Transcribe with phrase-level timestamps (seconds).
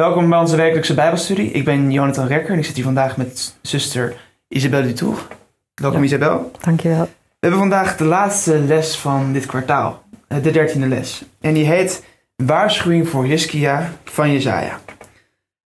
[0.00, 1.50] Welkom bij onze wekelijkse Bijbelstudie.
[1.50, 4.16] Ik ben Jonathan Rekker en ik zit hier vandaag met zuster
[4.48, 5.26] Isabel Dutour.
[5.74, 6.06] Welkom Ja.
[6.06, 6.50] Isabel.
[6.60, 7.02] Dankjewel.
[7.04, 11.24] We hebben vandaag de laatste les van dit kwartaal, eh, de dertiende les.
[11.40, 12.04] En die heet
[12.36, 14.80] Waarschuwing voor Hiskia van Jezaja.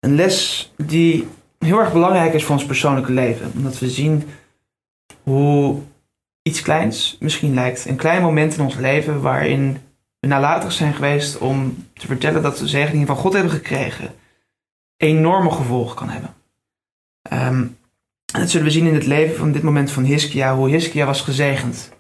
[0.01, 1.29] Een les die
[1.59, 3.53] heel erg belangrijk is voor ons persoonlijke leven.
[3.57, 4.29] Omdat we zien
[5.23, 5.81] hoe
[6.43, 7.85] iets kleins misschien lijkt.
[7.85, 9.79] Een klein moment in ons leven waarin
[10.21, 14.21] we nalatig zijn geweest om te vertellen dat we zegeningen van God hebben gekregen.
[15.03, 16.35] Enorme gevolgen kan hebben.
[17.23, 17.67] Ehm,
[18.33, 21.07] en dat zullen we zien in het leven van dit moment van Hiskia, hoe Hiskia
[21.07, 21.93] was gezegend.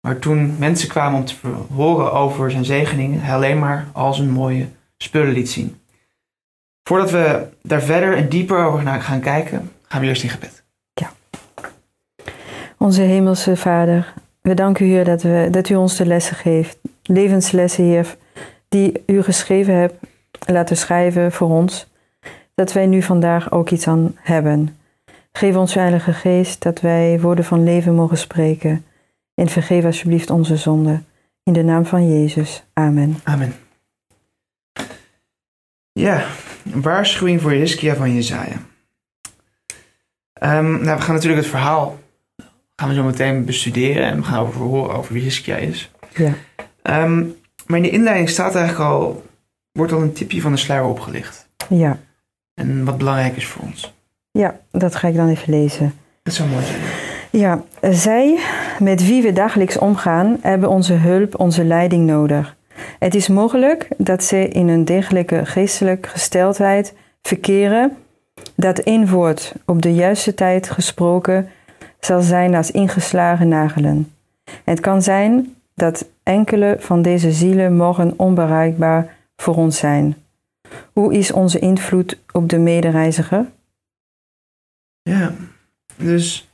[0.00, 1.34] Maar toen mensen kwamen om te
[1.74, 5.80] horen over zijn zegeningen, hij alleen maar al zijn mooie spullen liet zien.
[6.82, 10.62] Voordat we daar verder en dieper over naar gaan kijken, gaan we eerst in gebed.
[12.78, 16.78] Onze hemelse Vader, we danken u Heer dat, we, dat u ons de lessen geeft.
[17.02, 18.16] Levenslessen Heer,
[18.68, 19.94] die u geschreven hebt
[20.46, 21.86] laten schrijven voor ons.
[22.58, 24.76] Dat wij nu vandaag ook iets aan hebben.
[25.32, 28.84] Geef ons Heilige Geest dat wij woorden van leven mogen spreken.
[29.34, 31.06] En vergeef alsjeblieft onze zonden.
[31.42, 32.64] In de naam van Jezus.
[32.72, 33.16] Amen.
[33.24, 33.54] Amen.
[35.92, 36.24] Ja,
[36.72, 38.56] een waarschuwing voor Hiskia van Jezaja.
[40.32, 41.98] Ehm, nou, we gaan natuurlijk het verhaal
[42.76, 45.90] gaan we zo meteen bestuderen en we gaan over horen over wie Hiskia is.
[46.14, 46.32] Ja.
[46.82, 47.24] Ehm,
[47.66, 49.26] maar in de inleiding staat eigenlijk al,
[49.72, 51.48] wordt al een tipje van de sluier opgelicht.
[51.68, 51.98] Ja.
[52.58, 53.94] En wat belangrijk is voor ons.
[54.30, 55.94] ja, dat ga ik dan even lezen.
[56.22, 56.80] Dat zou mooi zijn.
[57.30, 57.62] Ja,
[57.96, 58.38] zij
[58.78, 62.56] met wie we dagelijks omgaan, hebben onze hulp, onze leiding nodig.
[62.98, 67.96] Het is mogelijk dat ze in een degelijke geestelijke gesteldheid verkeren,
[68.54, 71.48] dat één woord op de juiste tijd gesproken
[72.00, 74.12] zal zijn als ingeslagen nagelen.
[74.64, 80.16] Het kan zijn dat enkele van deze zielen morgen onbereikbaar voor ons zijn.
[80.92, 83.46] Hoe is onze invloed op de medereiziger?
[85.02, 85.34] Ja,
[85.96, 86.48] dus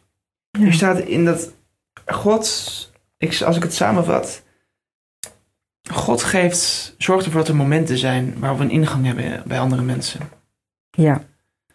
[0.58, 1.52] hier staat in dat
[2.06, 4.42] God, ik, als ik het samenvat,
[5.92, 9.82] God geeft, zorgt ervoor dat er momenten zijn waar we een ingang hebben bij andere
[9.82, 10.20] mensen.
[10.90, 11.24] Ja,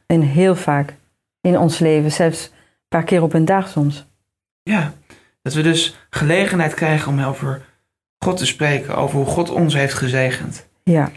[0.05, 0.95] en heel vaak
[1.41, 2.51] in ons leven, zelfs een
[2.87, 4.05] paar keer op een dag soms.
[4.63, 4.93] Ja,
[5.41, 7.65] dat we dus gelegenheid krijgen om over
[8.17, 10.67] God te spreken, over hoe God ons heeft gezegend.
[10.83, 11.11] Ja,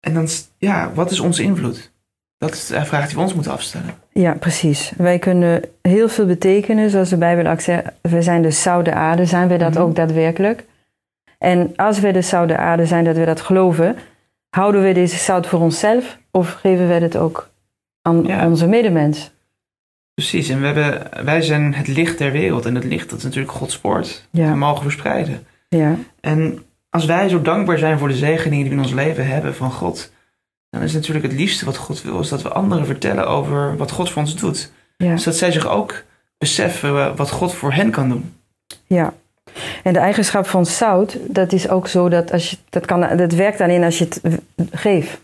[0.00, 1.92] En dan, ja, wat is onze invloed?
[2.38, 3.94] Dat is de vraag die we ons moeten afstellen.
[4.12, 4.92] ja, precies.
[4.96, 7.84] Wij kunnen heel veel betekenen, zoals de Bijbel ook zegt.
[8.00, 9.82] We zijn de zoute aarde, zijn we dat Mhm.
[9.82, 10.64] ook daadwerkelijk?
[11.38, 13.96] En als we de zoute aarde zijn, dat we dat geloven,
[14.50, 17.50] houden we deze zout voor onszelf of geven we het ook
[18.02, 18.46] aan Ja.
[18.48, 19.30] onze medemens?
[20.14, 22.66] Precies, en we hebben, wij zijn het licht der wereld.
[22.66, 24.28] En het licht, dat is natuurlijk Gods woord.
[24.30, 24.50] Ja.
[24.50, 25.46] We mogen verspreiden.
[25.68, 26.62] Ja, En
[26.96, 29.70] als wij zo dankbaar zijn voor de zegeningen die we in ons leven hebben van
[29.72, 30.12] God,
[30.70, 33.90] dan is natuurlijk het liefste wat God wil, is dat we anderen vertellen over wat
[33.90, 34.72] God voor ons doet.
[34.96, 36.04] ja, Dus dat zij zich ook
[36.38, 38.32] beseffen wat God voor hen kan doen.
[38.86, 39.12] ja.
[39.82, 43.32] En de eigenschap van zout, dat is ook zo dat als je dat kan, dat
[43.32, 44.20] werkt alleen als je het
[44.70, 45.18] geeft.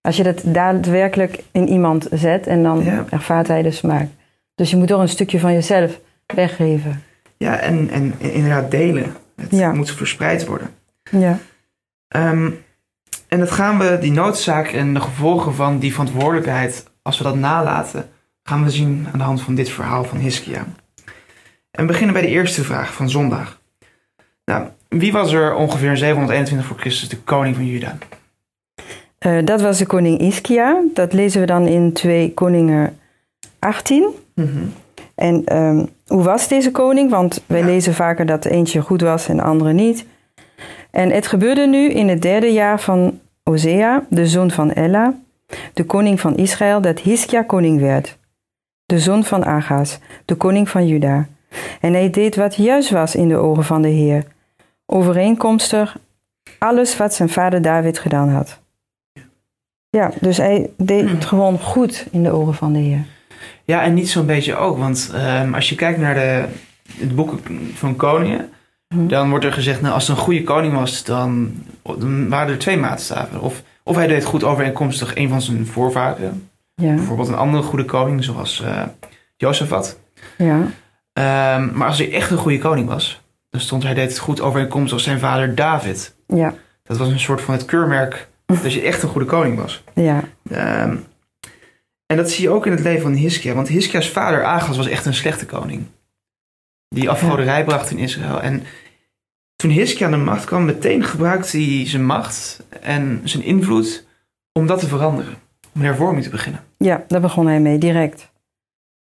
[0.00, 3.04] Als je dat daadwerkelijk in iemand zet en dan Ja.
[3.10, 4.08] ervaart hij de smaak.
[4.54, 6.00] Dus je moet toch een stukje van jezelf
[6.34, 7.02] weggeven.
[7.36, 9.14] Ja, en, en inderdaad delen.
[9.36, 9.72] Het Ja.
[9.72, 10.70] moet verspreid worden.
[11.10, 11.38] Ja,
[12.08, 12.50] Ehm,
[13.28, 17.34] en dat gaan we, die noodzaak en de gevolgen van die verantwoordelijkheid, als we dat
[17.36, 18.08] nalaten,
[18.42, 20.66] gaan we zien aan de hand van dit verhaal van Hiskia.
[21.70, 23.60] En we beginnen bij de eerste vraag van zondag.
[24.44, 27.98] Nou, wie was er ongeveer in 721 voor Christus de koning van Juda?
[29.18, 30.82] Eh, dat was de koning Iskia.
[30.94, 32.98] Dat lezen we dan in 2 Koningen
[33.58, 34.08] 18.
[35.14, 37.10] En ehm, hoe was deze koning?
[37.10, 40.06] Want wij lezen vaker dat de eentje goed was en de andere niet.
[40.90, 45.14] En het gebeurde nu in het derde jaar van Osea, de zoon van Ella,
[45.72, 48.18] de koning van Israël, dat Hiskia koning werd.
[48.84, 51.26] De zoon van Agas, de koning van Juda.
[51.80, 54.24] En hij deed wat juist was in de ogen van de Heer.
[54.86, 55.96] Overeenkomstig
[56.58, 58.60] alles wat zijn vader David gedaan had.
[59.88, 63.04] Ja, dus hij deed het gewoon goed in de ogen van de Heer.
[63.66, 64.78] Ja, en niet zo'n beetje ook.
[64.78, 66.44] Want ehm, als je kijkt naar de,
[66.98, 67.34] het boek
[67.74, 68.50] van koningen,
[68.94, 69.06] Mhm.
[69.06, 71.52] dan wordt er gezegd, nou, als het een goede koning was, dan,
[71.82, 73.40] dan waren er twee maatstaven.
[73.40, 76.48] Of, of hij deed goed overeenkomstig een van zijn voorvaderen.
[76.74, 78.82] Ja, Bijvoorbeeld een andere goede koning, zoals eh
[79.36, 79.98] Jozefat.
[80.38, 80.60] ja,
[81.12, 83.20] Ehm, maar als hij echt een goede koning was,
[83.50, 86.16] dan stond hij deed het goed overeenkomstig zijn vader David.
[86.26, 88.28] ja, Dat was een soort van het keurmerk
[88.62, 89.84] dat je echt een goede koning was.
[89.94, 90.20] ja,
[90.50, 90.96] Ehm,
[92.06, 93.54] en dat zie je ook in het leven van Hiskia.
[93.54, 95.86] Want Hiskia's vader Agas was echt een slechte koning.
[96.88, 98.40] Die afgoderij bracht in Israël.
[98.40, 98.62] En
[99.56, 104.06] toen Hiskia aan de macht kwam, meteen gebruikte hij zijn macht en zijn invloed
[104.52, 105.34] om dat te veranderen.
[105.74, 106.60] om een hervorming te beginnen.
[106.78, 108.30] Ja, daar begon hij mee, direct.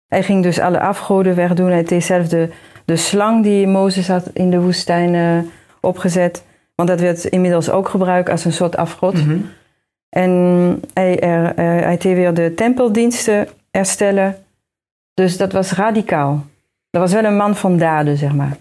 [0.08, 1.70] Hij ging dus alle afgoden wegdoen.
[1.70, 2.50] Hij deed zelf de,
[2.86, 5.50] de slang die Mozes had in de woestijn eh,
[5.80, 6.44] opgezet.
[6.76, 9.14] Want dat werd inmiddels ook gebruikt als een soort afgod.
[9.14, 9.40] Mhm.
[10.10, 10.32] En
[10.94, 14.38] hij, er, eh, hij deed weer de tempeldiensten herstellen.
[15.14, 16.46] Dus dat was radicaal.
[16.90, 18.58] Dat was wel een man van daden, zeg maar.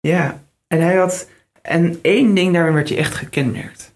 [0.00, 1.28] Ja, en hij had.
[1.62, 3.94] En één ding daarin werd hij echt gekenmerkt.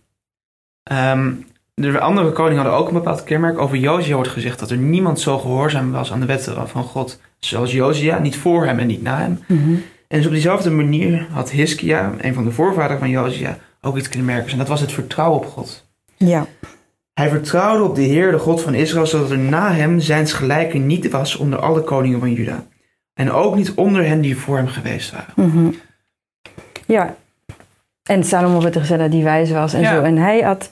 [0.82, 1.32] Ehm,
[1.74, 3.58] de andere koningen hadden ook een bepaald kenmerk.
[3.58, 7.20] Over Josia wordt gezegd dat er niemand zo gehoorzaam was aan de wetten van God
[7.38, 8.18] zoals Josia.
[8.18, 9.38] Niet voor hem en niet na hem.
[10.08, 14.08] En dus op diezelfde manier had Hiskia, een van de voorvaderen van Josia, ook iets
[14.08, 14.52] kenmerkers.
[14.52, 15.83] En dat was het vertrouwen op God.
[16.16, 16.46] Ja,
[17.14, 20.78] Hij vertrouwde op de Heer, de God van Israël, zodat er na hem zijns gelijke
[20.78, 22.66] niet was onder alle koningen van Juda.
[23.14, 25.32] En ook niet onder hen die voor hem geweest waren.
[25.36, 25.70] Mhm.
[26.86, 27.16] ja.
[28.02, 29.94] En Salomo werd er gezegd dat hij wijs was en Ja.
[29.94, 30.02] zo.
[30.02, 30.70] En hij had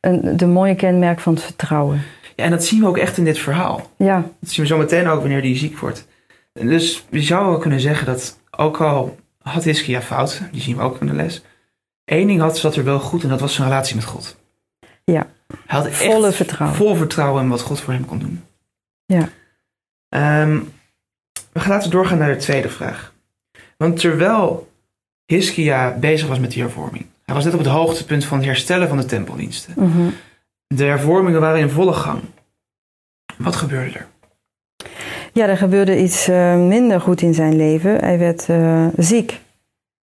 [0.00, 2.00] een, de mooie kenmerk van het vertrouwen.
[2.36, 3.90] Ja, en dat zien we ook echt in dit verhaal.
[3.98, 6.06] Ja, Dat zien we zo meteen ook wanneer hij ziek wordt.
[6.52, 10.76] En dus je zou wel kunnen zeggen dat, ook al had Hiskia fout, die zien
[10.76, 11.44] we ook in de les,
[12.04, 14.36] één ding had, zat er wel goed en dat was zijn relatie met God.
[15.04, 15.26] Ja.
[15.46, 16.78] Hij had echt volle vertrouwen.
[16.78, 18.44] vol vertrouwen in wat God voor hem kon doen.
[19.04, 19.28] Ja.
[20.08, 20.60] Ehm,
[21.52, 23.12] we gaan laten doorgaan naar de tweede vraag.
[23.76, 24.72] Want terwijl
[25.26, 28.88] Hiskia bezig was met die hervorming, hij was net op het hoogtepunt van het herstellen
[28.88, 29.74] van de tempeldiensten.
[29.76, 30.08] Mhm.
[30.66, 32.20] De hervormingen waren in volle gang.
[33.36, 34.06] Wat gebeurde er?
[35.34, 37.98] ja er gebeurde iets eh, minder goed in zijn leven.
[37.98, 39.40] Hij werd eh, ziek.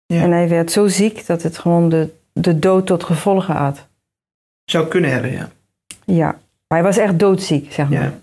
[0.05, 0.21] Ja.
[0.21, 3.87] En hij werd zo ziek dat het gewoon de, de dood tot gevolgen had.
[4.65, 5.49] Zou kunnen hebben, ja.
[6.05, 6.25] Ja,
[6.67, 8.01] maar hij was echt doodziek, zeg maar.
[8.01, 8.13] Ja.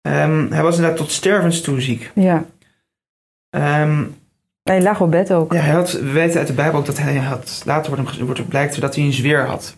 [0.00, 2.10] Ehm, hij was inderdaad tot stervens toe ziek.
[2.14, 2.44] Ja.
[3.50, 4.04] Ehm,
[4.62, 5.52] Hij lag op bed ook.
[5.52, 8.24] ja, hij had, we weten uit de Bijbel ook dat hij had, later wordt, hem,
[8.26, 9.76] wordt blijkt dat hij een zweer had.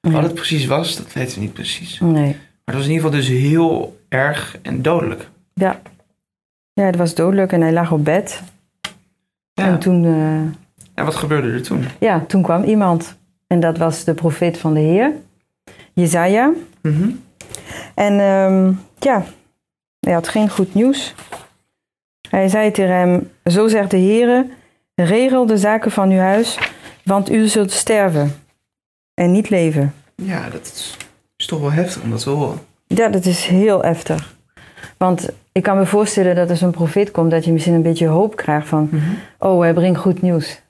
[0.00, 1.98] Wat het precies was, dat weten we niet precies.
[1.98, 2.36] Maar Nee.
[2.64, 5.28] het was in ieder geval dus heel erg en dodelijk.
[5.54, 5.80] Ja.
[6.72, 8.42] Ja, het was dodelijk en hij lag op bed.
[9.52, 9.64] Ja.
[9.66, 10.04] En toen,
[10.94, 11.84] En wat gebeurde er toen?
[12.00, 13.16] ja, toen kwam iemand.
[13.46, 15.12] En dat was de profeet van de Heer,
[15.92, 16.52] Jezaja.
[16.80, 17.10] Mhm.
[17.94, 19.24] En ehm, ja,
[20.00, 21.14] hij had geen goed nieuws.
[22.30, 24.46] Hij zei tegen hem, zo zegt de Heer,
[24.94, 26.58] regel de zaken van uw huis,
[27.04, 28.34] want u zult sterven
[29.14, 29.94] en niet leven.
[30.14, 30.96] Ja, dat is,
[31.36, 32.58] is toch wel heftig om dat te horen.
[32.86, 34.34] Ja, dat is heel heftig.
[34.96, 38.06] Want ik kan me voorstellen dat als een profeet komt, dat je misschien een beetje
[38.06, 38.90] hoop krijgt van,
[39.38, 40.60] oh, hij brengt goed nieuws.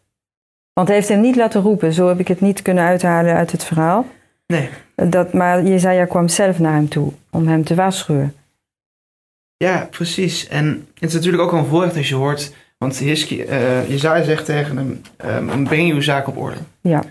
[0.77, 3.53] Want hij heeft hem niet laten roepen, zo heb ik het niet kunnen uithalen uit
[3.53, 4.07] het verhaal.
[4.47, 4.69] Nee.
[4.95, 8.35] Dat, maar Jezaja kwam zelf naar hem toe om hem te waarschuwen.
[9.57, 10.49] Ja, precies.
[10.49, 14.45] En het is natuurlijk ook een voorrecht als je hoort, want Hiski, eh Jezaja zegt
[14.45, 16.59] tegen hem, ehm, breng uw zaak op orde.
[16.81, 17.03] Ja,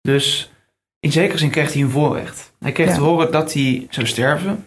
[0.00, 0.52] Dus
[1.00, 2.52] in zekere zin kreeg hij een voorrecht.
[2.60, 2.94] Hij kreeg Ja.
[2.94, 4.64] te horen dat hij zou sterven.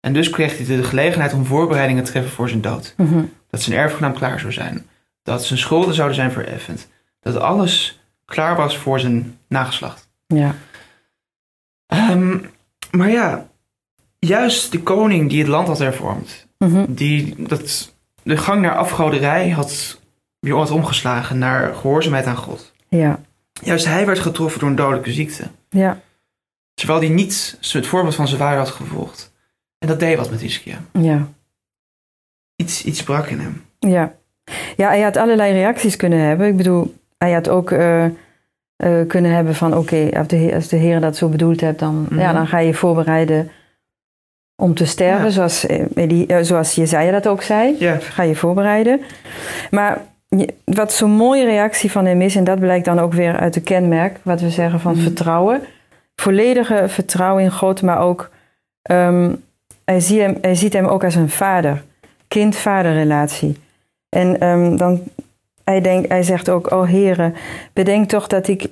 [0.00, 2.94] En dus kreeg hij de gelegenheid om voorbereidingen te treffen voor zijn dood.
[2.96, 3.22] Mhm.
[3.50, 4.86] Dat zijn erfgenaam klaar zou zijn.
[5.22, 6.88] Dat zijn schulden zouden zijn vereffend.
[7.32, 10.08] Dat alles klaar was voor zijn nageslacht.
[10.26, 10.54] ja,
[11.86, 12.38] Ehm,
[12.90, 13.48] maar ja,
[14.18, 16.46] juist de koning die het land had hervormd.
[16.58, 16.84] Mhm.
[16.88, 20.00] Die dat, de gang naar afgoderij had
[20.38, 22.72] weer wat omgeslagen naar gehoorzaamheid aan God.
[22.88, 23.20] ja,
[23.62, 25.44] Juist hij werd getroffen door een dodelijke ziekte.
[25.68, 26.00] ja,
[26.74, 29.32] Terwijl hij niet het voorbeeld van zijn vader had gevolgd.
[29.78, 30.78] En dat deed wat met Hiskia.
[30.92, 31.28] ja,
[32.56, 33.64] Iets, iets brak in hem.
[33.78, 34.16] ja.
[34.76, 36.46] Ja, hij had allerlei reacties kunnen hebben.
[36.46, 38.10] Ik bedoel, hij had ook eh, eh,
[39.06, 42.06] kunnen hebben van, oké, als, de Heer- als de Heer dat zo bedoeld hebt, dan,
[42.08, 42.20] Mhm.
[42.20, 43.50] ja, dan ga je voorbereiden
[44.56, 45.30] om te sterven, Ja.
[45.30, 47.76] zoals, eh, eh, zoals Jezaja dat ook zei.
[47.78, 49.00] Ja, Ga je voorbereiden.
[49.70, 50.00] Maar
[50.64, 53.60] wat zo'n mooie reactie van hem is, en dat blijkt dan ook weer uit de
[53.60, 55.02] kenmerk, wat we zeggen van Mhm.
[55.02, 55.60] vertrouwen.
[56.14, 58.30] Volledige vertrouwen in God, maar ook,
[58.82, 59.34] ehm,
[59.84, 61.82] hij, ziet hem, hij ziet hem ook als een vader.
[62.28, 63.56] Kind-vader relatie.
[64.08, 65.00] En ehm, dan,
[65.68, 67.34] hij, denkt, hij zegt ook, oh heren,
[67.72, 68.66] bedenk toch dat ik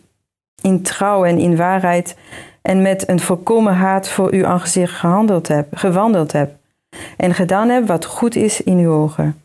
[0.62, 2.16] in trouw en in waarheid
[2.62, 6.54] en met een volkomen haat voor uw aangezicht gehandeld heb, gewandeld heb.
[7.16, 9.42] En gedaan heb wat goed is in uw ogen.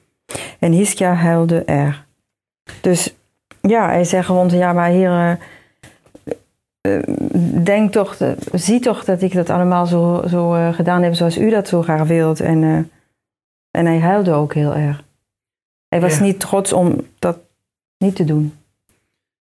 [0.60, 2.05] En Hiskia huilde er.
[2.81, 3.15] Dus
[3.62, 5.39] ja, hij zegt gewoon, ja, maar heren,
[6.81, 7.00] eh,
[7.63, 8.17] denk toch,
[8.53, 11.81] zie toch dat ik dat allemaal zo, zo eh, gedaan heb zoals u dat zo
[11.81, 12.39] graag wilt.
[12.39, 12.77] En, eh,
[13.72, 15.03] en hij huilde ook heel erg.
[15.91, 16.24] Hij was Ja.
[16.24, 17.38] niet trots om dat
[17.98, 18.53] niet te doen.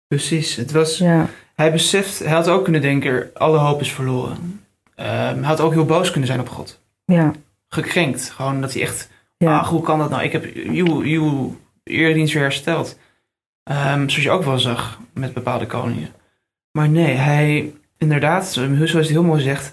[0.07, 0.55] precies.
[0.55, 4.65] Het was, Ja, hij beseft, hij had ook kunnen denken, alle hoop is verloren.
[4.95, 6.79] Ehm, hij had ook heel boos kunnen zijn op God.
[7.05, 7.31] ja,
[7.67, 8.29] Gekrenkt.
[8.29, 10.23] Gewoon dat hij echt, ja, ach, hoe kan dat nou?
[10.23, 12.97] Ik heb uw, uw eredienst weer hersteld.
[13.63, 16.09] Ehm, zoals je ook wel zag met bepaalde koningen.
[16.71, 19.71] Maar nee, hij, inderdaad, zoals het heel mooi zegt,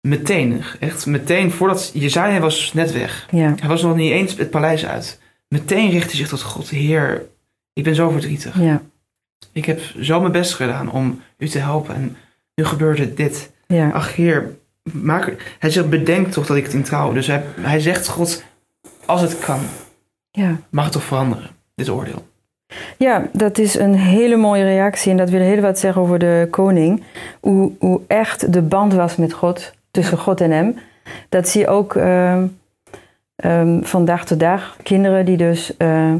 [0.00, 3.26] meteen, echt meteen, voordat Jezaja was net weg.
[3.30, 3.54] Ja.
[3.58, 5.20] Hij was nog niet eens het paleis uit.
[5.48, 6.68] Meteen richtte hij zich tot God.
[6.68, 7.26] Heer,
[7.72, 8.60] ik ben zo verdrietig.
[8.60, 8.82] Ja.
[9.52, 11.94] Ik heb zo mijn best gedaan om u te helpen.
[11.94, 12.16] En
[12.54, 13.50] nu gebeurde dit.
[13.66, 13.90] Ja.
[13.90, 14.56] Ach Heer,
[14.92, 17.12] maak, hij zegt bedenk toch dat ik het in trouw.
[17.12, 18.42] Dus hij, hij zegt God,
[19.06, 19.60] als het kan,
[20.30, 20.56] Ja.
[20.70, 22.26] mag het toch veranderen, dit oordeel.
[22.98, 25.10] Ja, dat is een hele mooie reactie.
[25.10, 27.02] En dat wil heel wat zeggen over de koning.
[27.40, 30.78] Hoe, hoe echt de band was met God, tussen God en hem.
[31.28, 32.46] Dat zie je ook ehm,
[33.42, 34.76] ehm, van dag tot dag.
[34.82, 36.12] Kinderen die dus eh,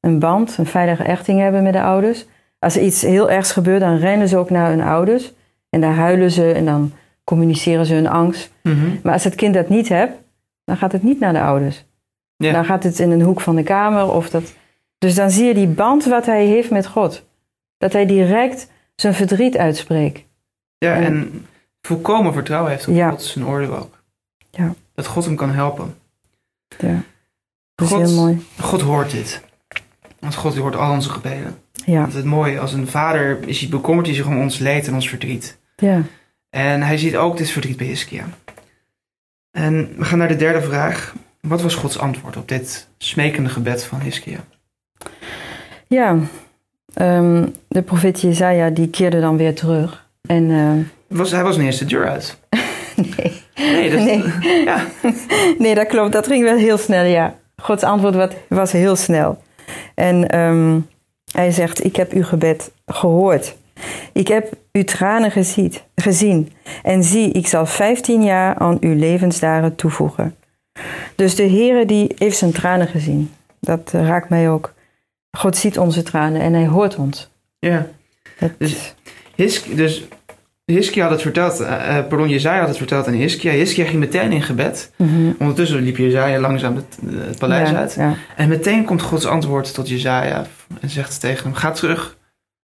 [0.00, 2.26] een band, een veilige echting hebben met de ouders.
[2.58, 5.32] Als er iets heel ergs gebeurt, dan rennen ze ook naar hun ouders.
[5.70, 6.92] En daar huilen ze en dan
[7.24, 8.50] communiceren ze hun angst.
[9.02, 10.12] Maar als het kind dat niet hebt,
[10.64, 11.84] dan gaat het niet naar de ouders.
[12.36, 12.52] Ja.
[12.52, 14.12] Dan gaat het in een hoek van de kamer.
[14.12, 14.54] Of dat...
[14.98, 17.24] Dus dan zie je die band wat hij heeft met God.
[17.78, 20.24] Dat hij direct zijn verdriet uitspreekt.
[20.78, 21.46] Ja, En- en
[21.80, 23.10] volkomen vertrouwen heeft op Ja.
[23.10, 24.02] God zijn oordeel ook.
[24.50, 24.74] Ja.
[24.94, 25.94] Dat God hem kan helpen.
[26.78, 27.02] Ja.
[27.74, 28.46] Dat is God- heel mooi.
[28.60, 29.40] God hoort dit.
[30.20, 31.58] Want God hoort al onze gebeden.
[31.84, 32.00] Ja.
[32.00, 34.94] Want het mooie, als een vader is hij bekommert hij zich om ons leed en
[34.94, 35.58] ons verdriet.
[35.76, 36.02] Ja.
[36.50, 38.24] En hij ziet ook dit verdriet bij Hiskia.
[39.50, 41.14] En we gaan naar de derde vraag.
[41.40, 44.44] Wat was Gods antwoord op dit smekende gebed van Hiskia?
[45.88, 46.18] ja.
[46.94, 50.08] Ehm, de profeet Jezaja die keerde dan weer terug.
[50.26, 52.38] En eh, Was, hij was niet eens de deur uit.
[53.16, 53.42] nee.
[53.56, 54.22] Nee, dat, Nee.
[54.64, 54.84] Ja,
[55.58, 56.12] nee, dat klopt.
[56.12, 57.34] Dat ging wel heel snel, ja.
[57.62, 59.42] Gods antwoord was heel snel.
[59.94, 60.80] En ehm,
[61.32, 63.56] hij zegt, ik heb uw gebed gehoord.
[64.12, 66.52] Ik heb uw tranen geziet, gezien.
[66.82, 70.36] En zie, ik zal 15 jaar aan uw levensdagen toevoegen.
[71.16, 73.30] Dus de Heere die heeft zijn tranen gezien.
[73.60, 74.72] Dat eh, raakt mij ook.
[75.36, 77.30] God ziet onze tranen en hij hoort ons.
[77.58, 77.86] ja.
[78.38, 80.04] Dat, Dus- dus
[80.72, 83.52] Hiskia had het verteld, eh, eh, pardon, Jezaja had het verteld aan Hiskia.
[83.52, 84.92] Hiskia ging meteen in gebed.
[84.96, 85.32] Mhm.
[85.38, 87.94] Ondertussen liep Jezaja langzaam het, het paleis ja, uit.
[87.94, 90.46] Ja, En meteen komt Gods antwoord tot Jezaja
[90.80, 92.16] en zegt tegen hem, ga terug,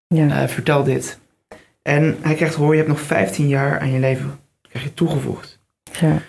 [0.07, 1.19] ja, eh, vertel dit.
[1.83, 5.61] En hij krijgt hoor, je hebt nog 15 jaar aan je leven krijg je toegevoegd.
[6.01, 6.23] ja.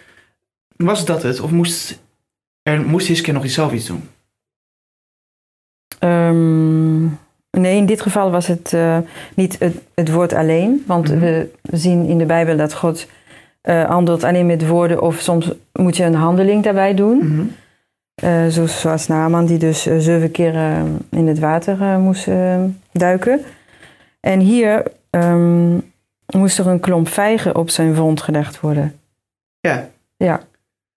[0.75, 1.39] Was dat het?
[1.39, 2.03] Of moest,
[2.63, 4.09] er, moest Hiskia nog iets zelf iets doen?
[5.99, 7.05] Ehm,
[7.57, 8.97] nee, in dit geval was het eh,
[9.35, 10.83] niet het, het woord alleen.
[10.87, 11.19] Want Mhm.
[11.19, 13.07] we zien in de Bijbel dat God
[13.61, 15.01] eh handelt alleen met woorden.
[15.01, 17.51] Of soms moet je een handeling daarbij doen.
[18.51, 20.53] Zo, zoals Naaman die dus zeven keer
[21.09, 22.27] in het water moest
[22.91, 23.41] duiken.
[24.19, 25.77] En hier ehm,
[26.35, 28.99] moest er een klomp vijgen op zijn wond gelegd worden.
[29.59, 29.89] Ja.
[30.17, 30.41] Ja,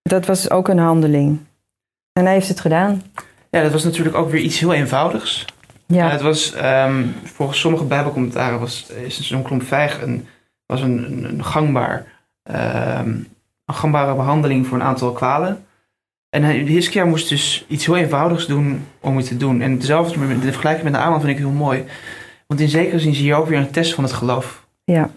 [0.01, 1.39] dat was ook een handeling.
[2.13, 3.01] En hij heeft het gedaan.
[3.49, 5.45] ja, dat was natuurlijk ook weer iets heel eenvoudigs.
[5.87, 10.27] Ja, het was, ehm, volgens sommige bijbelcommentaren was is zo'n klomp vijg een,
[10.65, 12.05] was een, een, een gangbaar,
[12.43, 13.09] ehm,
[13.65, 15.65] een gangbare behandeling voor een aantal kwalen.
[16.29, 19.61] En Hiskia moest dus iets heel eenvoudigs doen om het te doen.
[19.61, 21.85] En hetzelfde, de vergelijking met de Aman vind ik heel mooi.
[22.47, 24.67] Want in zekere zin zie je ook weer een test van het geloof.
[24.83, 25.09] ja,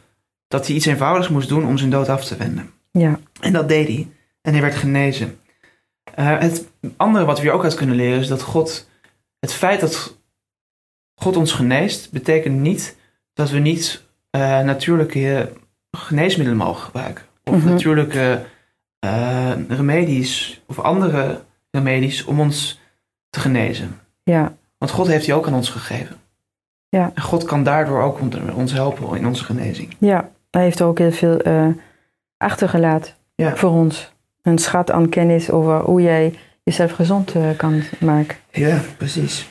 [0.49, 2.71] Dat hij iets eenvoudigs moest doen om zijn dood af te wenden.
[2.91, 4.09] ja, En dat deed hij.
[4.43, 5.39] En hij werd genezen.
[6.15, 8.89] Eh, het andere wat we hier ook uit kunnen leren is dat God,
[9.41, 10.19] het feit dat
[11.23, 12.97] God ons geneest, betekent niet
[13.35, 15.53] dat we niet eh, natuurlijke
[15.91, 17.25] geneesmiddelen mogen gebruiken.
[17.45, 17.69] Of Mhm.
[17.69, 18.43] natuurlijke
[18.99, 22.81] eh, remedies of andere remedies om ons
[23.31, 23.99] te genezen.
[24.23, 26.17] ja, Want God heeft die ook aan ons gegeven.
[26.89, 27.11] Ja.
[27.15, 28.21] En God kan daardoor ook
[28.55, 29.97] ons helpen in onze genezing.
[29.99, 30.31] ja.
[30.51, 31.67] Hij heeft ook heel veel eh,
[32.37, 33.57] achtergelaten Ja.
[33.57, 34.13] voor ons.
[34.43, 36.35] Een schat aan kennis over hoe jij
[36.65, 38.37] jezelf gezond kan maken.
[38.51, 39.49] Ja, precies.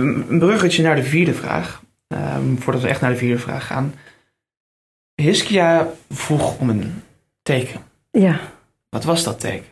[0.00, 1.82] Een bruggetje naar de vierde vraag.
[2.08, 3.94] Ehm, voordat we echt naar de vierde vraag gaan.
[5.14, 7.02] Hiskia vroeg om een
[7.42, 7.80] teken.
[8.10, 8.40] Ja.
[8.88, 9.66] Wat was dat teken?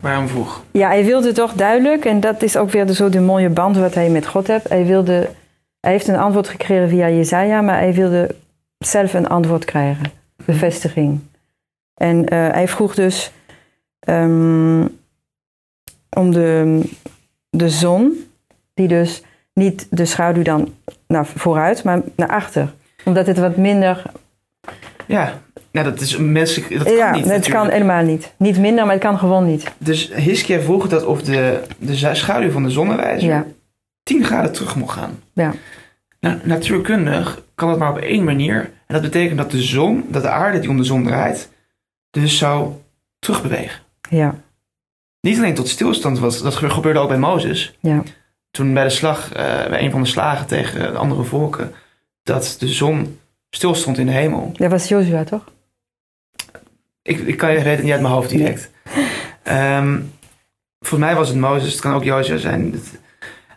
[0.00, 0.64] Waarom vroeg?
[0.70, 3.76] ja, hij wilde toch duidelijk, en dat is ook weer de, zo de mooie band
[3.76, 4.68] wat hij met God heeft.
[4.68, 5.30] Hij, wilde,
[5.80, 8.34] hij heeft een antwoord gekregen via Jezaja, maar hij wilde
[8.78, 10.12] zelf een antwoord krijgen.
[10.44, 11.20] Bevestiging.
[11.94, 13.32] En eh, hij vroeg dus
[13.98, 14.86] ehm,
[16.10, 16.80] om de,
[17.50, 18.28] de zon,
[18.76, 19.22] die dus
[19.54, 20.74] niet de schaduw dan
[21.08, 22.74] naar vooruit, maar naar achter.
[23.04, 24.02] Omdat het wat minder
[25.06, 25.40] Ja,
[25.72, 26.76] nou, dat is menselijk.
[26.78, 27.24] Dat kan ja, niet.
[27.30, 28.32] het kan helemaal niet.
[28.36, 29.72] Niet minder, maar het kan gewoon niet.
[29.78, 33.46] Dus Hiskia vroeg dat of de, de schaduw van de zonnewijzer Ja.
[34.02, 35.18] 10 graden terug mocht gaan.
[35.32, 35.52] Ja.
[36.20, 38.56] Nou, natuurkundig kan dat maar op één manier.
[38.86, 41.48] En dat betekent dat de zon, dat de aarde die om de zon draait,
[42.10, 42.72] dus zou
[43.18, 43.80] terugbewegen.
[44.10, 44.34] Ja,
[45.20, 47.76] Niet alleen tot stilstand was, dat ge- gebeurde ook bij Mozes.
[47.80, 48.02] ja,
[48.56, 51.72] Toen bij de slag, eh, bij een van de slagen tegen de andere volken,
[52.22, 53.18] dat de zon
[53.50, 54.52] stilstond in de hemel.
[54.56, 55.44] dat was Joshua toch?
[57.02, 58.70] Ik, ik kan je reden niet uit mijn hoofd direct.
[59.42, 60.00] Ehm,
[60.80, 62.72] volgens mij was het Mozes, het kan ook Jozua zijn.
[62.72, 62.98] Het-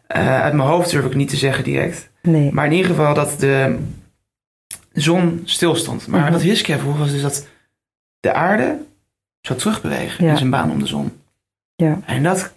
[0.08, 2.10] eh, uit mijn hoofd durf ik niet te zeggen direct.
[2.22, 2.52] Nee.
[2.54, 3.78] Maar in ieder geval dat de
[4.94, 6.08] zon stilstond.
[6.08, 6.32] Maar Mhm.
[6.32, 7.48] wat Hiskia vroeg was dus dat
[8.20, 8.78] de aarde
[9.42, 10.32] zou terugbewegen Ja.
[10.32, 11.22] in zijn baan om de zon.
[11.76, 12.00] Ja.
[12.06, 12.54] En dat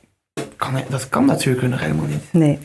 [0.57, 2.23] kan, dat kan natuurkundig helemaal niet.
[2.33, 2.59] Nee.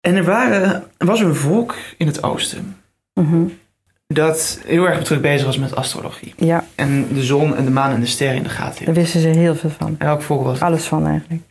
[0.00, 2.76] En er, waren, er was een volk in het oosten
[3.14, 3.42] Mhm.
[4.06, 6.34] dat heel erg terug bezig was met astrologie.
[6.36, 9.20] Ja, En de zon en de maan en de sterren in de gaten daar wisten
[9.20, 9.94] ze heel veel van.
[9.98, 10.62] En welk volk was het?
[10.62, 11.42] Alles van eigenlijk.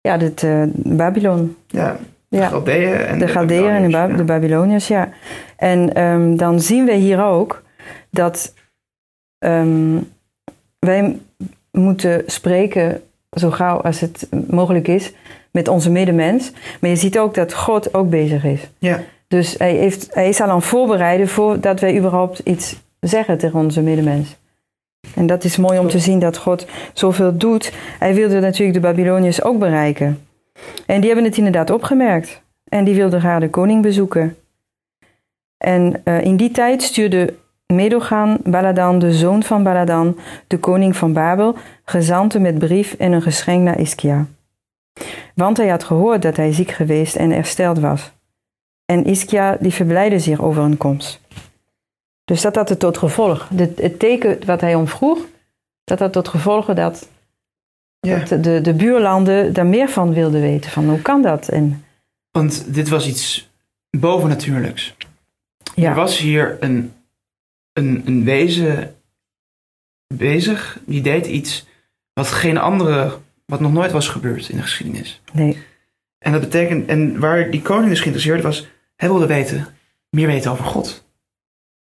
[0.00, 1.56] Ja, dit, eh, Babylon.
[1.66, 1.96] Ja,
[2.28, 2.48] de Ja.
[2.48, 5.08] Galdeën en De Galdeën en de, Ba- de Babyloniërs, ja.
[5.56, 7.62] En ehm, dan zien we hier ook
[8.10, 8.54] dat
[9.38, 9.98] ehm,
[10.78, 11.18] wij
[11.70, 13.02] moeten spreken
[13.38, 15.12] zo gauw als het mogelijk is
[15.50, 16.52] met onze medemens.
[16.80, 18.60] Maar je ziet ook dat God ook bezig is.
[18.78, 19.00] Ja.
[19.28, 23.60] Dus hij, heeft, hij is al aan het voorbereiden voordat wij überhaupt iets zeggen tegen
[23.60, 24.36] onze medemens.
[25.14, 27.72] En dat is mooi om te zien dat God zoveel doet.
[27.98, 30.26] Hij wilde natuurlijk de Babyloniërs ook bereiken.
[30.86, 32.42] En die hebben het inderdaad opgemerkt.
[32.68, 34.36] En die wilden graag de koning bezoeken.
[35.58, 37.34] En eh, in die tijd stuurde
[37.74, 43.22] Medogan Baladan, de zoon van Baladan, de koning van Babel, gezanten met brief en een
[43.22, 44.26] geschenk naar Ischia.
[45.34, 48.12] Want hij had gehoord dat hij ziek geweest en hersteld was.
[48.84, 51.20] En Ischia die verblijde zich over een komst.
[52.24, 53.48] Dus dat had het tot gevolg.
[53.50, 55.18] De, het teken wat hij om vroeg,
[55.84, 57.08] dat had tot gevolg dat,
[58.00, 58.18] Ja.
[58.18, 60.70] dat de, de buurlanden daar meer van wilden weten.
[60.70, 61.48] Van hoe kan dat?
[61.48, 61.84] En,
[62.30, 63.50] Want dit was iets
[63.90, 64.96] bovennatuurlijks.
[65.74, 65.88] Ja.
[65.90, 66.92] Er was hier een,
[67.72, 68.94] een, een wezen
[70.14, 71.66] bezig, die deed iets
[72.12, 75.20] wat geen andere, wat nog nooit was gebeurd in de geschiedenis.
[75.32, 75.58] nee,
[76.18, 79.66] En dat betekent, en waar die koning dus geïnteresseerd was, hij wilde weten,
[80.10, 81.04] meer weten over God.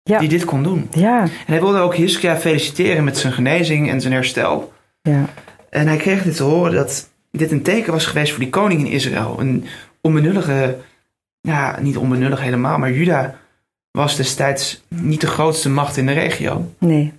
[0.03, 0.19] Ja.
[0.19, 0.87] Die dit kon doen.
[0.91, 4.73] ja, En hij wilde ook Hiskia feliciteren met zijn genezing en zijn herstel.
[5.01, 5.25] ja,
[5.69, 8.79] En hij kreeg dit te horen dat dit een teken was geweest voor die koning
[8.79, 9.39] in Israël.
[9.39, 9.65] Een
[10.01, 10.77] onbenullige,
[11.41, 13.39] ja, niet onbenullig helemaal, maar Juda
[13.97, 16.73] was destijds niet de grootste macht in de regio.
[16.79, 17.13] nee,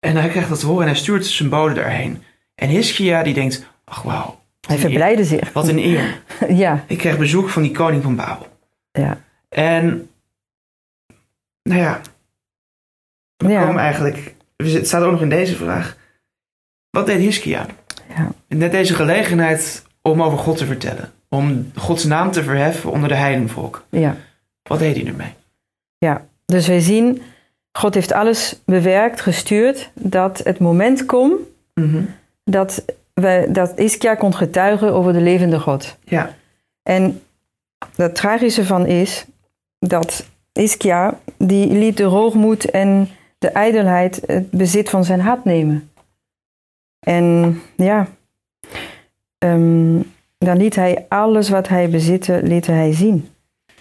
[0.00, 2.22] En hij kreeg dat te horen en hij stuurt zijn bode daarheen.
[2.54, 5.52] En Hiskia die denkt, ach wauw, hij verblijde zich.
[5.52, 6.22] Wat een eer.
[6.48, 8.48] Ja, Ik kreeg bezoek van die koning van Babel.
[8.92, 10.10] ja, En,
[11.62, 12.00] nou ja,
[13.36, 13.64] we Ja.
[13.64, 15.96] komen eigenlijk, het staat ook nog in deze vraag.
[16.90, 17.66] Wat deed Hiskia?
[18.16, 21.12] ja, Net deze gelegenheid om over God te vertellen.
[21.28, 23.84] Om Gods naam te verheffen onder de heidenvolk.
[23.90, 24.16] ja.
[24.62, 25.32] Wat deed hij ermee?
[26.44, 27.22] Dus wij zien,
[27.72, 31.40] God heeft alles bewerkt, gestuurd, dat het moment komt
[32.44, 32.84] dat,
[33.14, 35.96] we, dat Ischia kon getuigen over de levende God.
[36.04, 36.34] Ja,
[36.82, 37.22] En
[37.96, 39.26] het tragische van is
[39.78, 43.08] dat Ischia, die liet de hoogmoed en
[43.38, 45.90] de ijdelheid het bezit van zijn hart nemen.
[46.98, 48.06] En ja,
[49.38, 50.00] ehm,
[50.38, 53.28] dan liet hij alles wat hij bezitte, liet hij zien.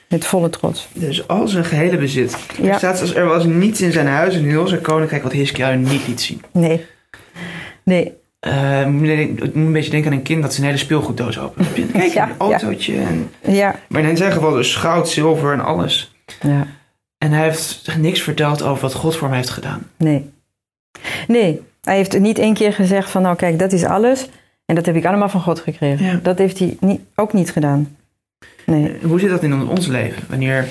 [0.09, 0.87] Met volle trots.
[0.93, 2.37] dus al zijn gehele bezit.
[2.61, 2.67] Ja.
[2.71, 5.31] Er staat als er was niets in zijn huis en in heel zijn koninkrijk wat
[5.31, 6.41] Hiskia niet liet zien.
[6.51, 6.85] Nee.
[7.83, 8.13] Nee.
[8.39, 11.39] Eh, moet je- ik moet een beetje denken aan een kind dat zijn hele speelgoeddoos
[11.39, 11.67] opent.
[11.91, 12.93] Kijk, Ja, een autootje.
[12.99, 13.75] En, Ja.
[13.89, 16.15] maar in zijn geval dus goud, zilver en alles.
[16.41, 16.67] Ja.
[17.17, 19.89] En hij heeft niks verteld over wat God voor hem heeft gedaan.
[19.97, 20.29] Nee.
[21.27, 21.61] Nee.
[21.81, 24.29] Hij heeft niet één keer gezegd van nou kijk, dat is alles.
[24.65, 26.05] En dat heb ik allemaal van God gekregen.
[26.05, 26.19] Ja.
[26.23, 27.95] Dat heeft hij niet, ook niet gedaan.
[28.65, 28.91] Nee.
[28.97, 30.23] Eh, Hoe zit dat in ons leven?
[30.29, 30.67] Wanneer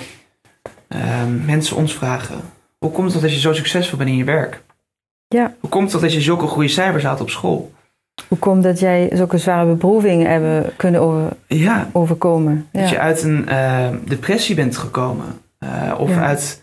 [0.89, 2.41] ehm, mensen ons vragen:
[2.79, 4.63] hoe komt het dat je zo succesvol bent in je werk?
[5.29, 5.55] Ja.
[5.61, 7.73] Hoe komt het dat je zulke goede cijfers haalt op school?
[8.29, 12.69] Hoe komt dat jij zulke zware beproevingen hebben kunnen over, Ja, overkomen?
[12.73, 15.41] dat je uit een eh, depressie bent gekomen.
[15.59, 16.25] eh, of Ja.
[16.27, 16.61] uit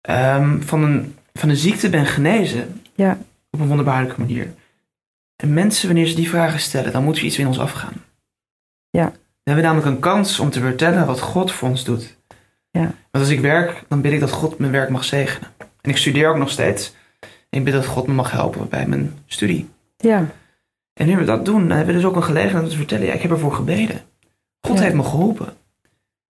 [0.00, 2.80] ehm, van, een, van een ziekte bent genezen.
[2.94, 3.18] Ja.
[3.50, 4.52] Op een wonderbaarlijke manier.
[5.36, 7.92] En mensen, wanneer ze die vragen stellen, dan moet er iets in ons afgaan.
[8.90, 9.12] Ja.
[9.42, 12.16] We hebben namelijk een kans om te vertellen wat God voor ons doet.
[12.70, 12.80] Ja.
[12.80, 15.48] Want als ik werk, dan bid ik dat God mijn werk mag zegenen.
[15.80, 16.94] En ik studeer ook nog steeds.
[17.20, 19.68] En ik bid dat God me mag helpen bij mijn studie.
[19.96, 20.26] Ja.
[20.94, 23.06] En nu we dat doen, dan hebben we dus ook een gelegenheid om te vertellen:
[23.06, 24.00] ja, ik heb ervoor gebeden.
[24.60, 24.82] God Ja.
[24.82, 25.52] heeft me geholpen.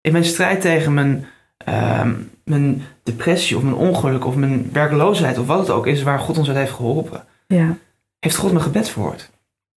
[0.02, 1.26] In mijn strijd tegen mijn,
[1.58, 6.20] ehm, mijn depressie of mijn ongeluk of mijn werkloosheid of wat het ook is waar
[6.20, 7.76] God ons uit heeft geholpen, Ja.
[8.20, 9.30] heeft God mijn gebed verhoord.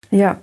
[0.08, 0.42] Ja.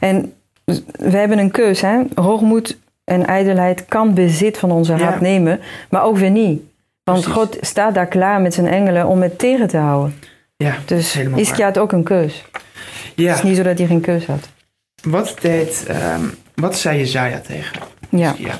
[0.00, 2.00] En we hebben een keus, hè?
[2.14, 4.98] Hoogmoed en ijdelheid kan bezit van onze Ja.
[5.04, 6.62] hart nemen, maar ook weer niet.
[7.04, 7.38] Want Precies.
[7.40, 10.14] God staat daar klaar met zijn engelen om het tegen te houden.
[10.56, 11.16] Ja, Dus
[11.56, 12.44] had ook een keus.
[13.14, 14.48] Ja, Het is niet zo dat hij geen keus had.
[15.02, 16.20] wat deed, ehm,
[16.54, 18.32] wat zei Jezaja tegen Ja.
[18.32, 18.54] Hiskia?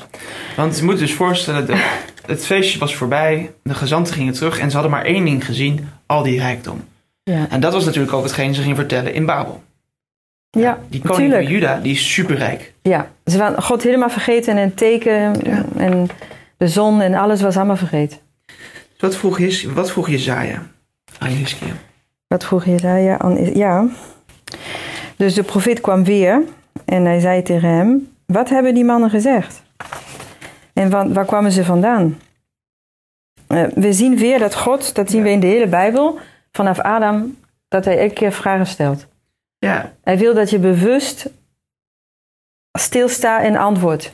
[0.55, 1.91] Want je moet dus voorstellen, de,
[2.25, 5.89] het feestje was voorbij, de gezanten gingen terug en ze hadden maar één ding gezien,
[6.05, 6.83] al die rijkdom.
[7.23, 9.63] Ja, En dat was natuurlijk ook hetgeen ze gingen vertellen in Babel.
[10.61, 12.73] Ja Die koning van Juda, die is superrijk.
[12.81, 15.65] Ja, ze waren God helemaal vergeten en teken Ja.
[15.77, 16.07] en
[16.57, 18.17] de zon en alles was allemaal vergeten.
[18.99, 20.61] Wat vroeg, wat vroeg Jezaja
[21.19, 21.73] aan Hiskia?
[22.27, 23.55] Wat vroeg Jezaja aan?
[23.55, 23.87] Ja.
[25.15, 26.41] Dus de profeet kwam weer
[26.85, 29.61] en hij zei tegen hem: Wat hebben die mannen gezegd?
[30.73, 32.19] En waar, waar kwamen ze vandaan?
[33.47, 36.19] Eh, we zien weer dat God, dat zien we in de hele Bijbel,
[36.51, 37.37] vanaf Adam,
[37.67, 39.05] dat hij elke keer vragen stelt.
[39.63, 41.29] Ja, Hij wil dat je bewust
[42.79, 44.11] stilstaat en antwoordt.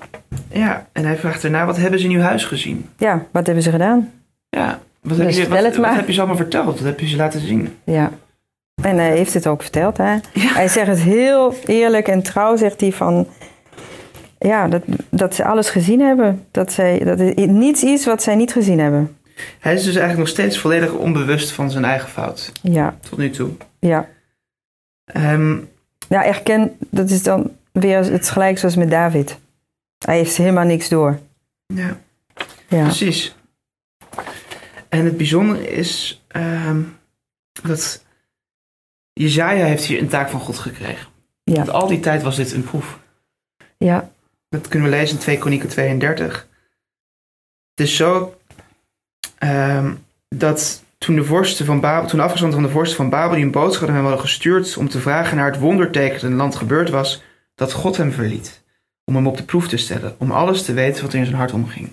[0.52, 2.90] ja, en hij vraagt daarna, wat hebben ze in uw huis gezien?
[2.98, 4.12] Ja, wat hebben ze gedaan?
[4.50, 6.66] Ja, wat heb, Dus je, wat, wat heb je ze allemaal verteld?
[6.66, 7.78] Wat heb je ze laten zien?
[7.84, 8.12] Ja.
[8.82, 9.98] En hij heeft het ook verteld.
[9.98, 10.12] Hè?
[10.14, 10.20] Ja.
[10.34, 13.28] Hij zegt het heel eerlijk en trouw, zegt hij van...
[14.40, 16.46] Ja, dat, dat ze alles gezien hebben.
[16.52, 19.18] Dat, zij, dat er niets is wat zij niet gezien hebben.
[19.60, 22.52] Hij is dus eigenlijk nog steeds volledig onbewust van zijn eigen fout.
[22.62, 23.50] Ja, Tot nu toe.
[23.80, 24.08] ja.
[25.14, 25.58] Ehm,
[26.10, 29.40] Ja, erken, dat is dan weer het gelijk zoals met David.
[30.06, 31.20] Hij heeft helemaal niks door.
[31.66, 32.00] ja,
[32.68, 33.36] Ja, precies.
[34.90, 36.82] En het bijzondere is ehm,
[37.64, 38.04] dat
[39.14, 41.08] Jezaja heeft hier een taak van God gekregen.
[41.44, 43.00] ja, Want al die tijd was dit een proef.
[43.78, 44.12] ja,
[44.50, 46.48] Dat kunnen we lezen in 2 Kronieken 32.
[47.76, 48.40] Het is zo
[49.38, 49.96] ehm,
[50.28, 53.46] dat toen de vorsten van Babel, toen de afgezanten van de vorsten van Babel die
[53.46, 56.38] een boodschap aan hem hadden gestuurd om te vragen naar het wonderteken dat in het
[56.38, 57.22] land gebeurd was,
[57.56, 58.64] dat God hem verliet.
[59.06, 61.38] Om hem op de proef te stellen, om alles te weten wat er in zijn
[61.38, 61.90] hart omging.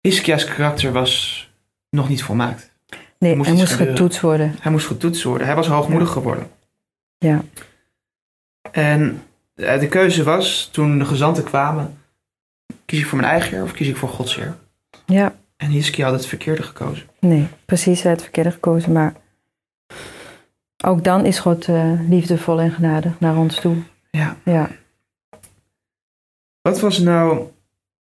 [0.00, 1.46] Hiskia's karakter was
[1.90, 2.70] nog niet volmaakt.
[3.18, 3.96] Nee, moest hij moest gebeuren.
[3.96, 4.54] getoetst worden.
[4.60, 5.46] Hij moest getoetst worden.
[5.46, 6.50] Hij was hoogmoedig geworden.
[7.18, 7.42] Ja,
[8.70, 9.22] En
[9.54, 11.98] eh, de keuze was, toen de gezanten kwamen,
[12.84, 14.56] kies ik voor mijn eigen heer of kies ik voor Gods heer?
[15.06, 15.34] ja.
[15.58, 17.06] En Hiskia had het verkeerde gekozen.
[17.20, 18.92] Nee, precies hij had het verkeerde gekozen.
[18.92, 19.14] Maar
[20.84, 23.76] ook dan is God eh, liefdevol en genadig naar ons toe.
[24.10, 24.36] Ja.
[24.44, 24.70] Ja,
[26.62, 27.46] Wat was nou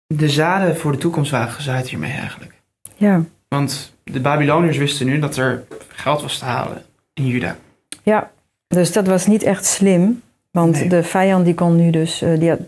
[0.06, 2.52] de zaden voor de toekomst waren gezaaid hiermee eigenlijk?
[2.96, 6.82] ja, Want de Babyloniërs wisten nu dat er geld was te halen
[7.14, 7.56] in Juda.
[8.02, 8.32] ja.
[8.68, 10.22] Dus dat was niet echt slim.
[10.50, 10.88] Want Nee.
[10.88, 12.58] de vijand die kon nu dus, eh, die, had,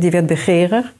[0.00, 0.92] die, werd begeerig.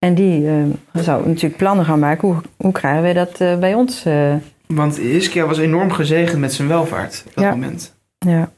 [0.00, 0.54] En die eh,
[1.02, 2.28] zou natuurlijk plannen gaan maken.
[2.28, 4.04] Hoe, hoe krijgen wij dat eh, bij ons?
[4.04, 4.34] eh?
[4.66, 7.50] Want Hiskia was enorm gezegend met zijn welvaart op dat Ja.
[7.50, 7.94] moment.
[8.18, 8.50] ja.